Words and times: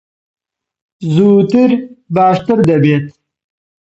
زووتر 1.13 1.69
باشتر 2.15 2.57
دەبێت. 2.69 3.05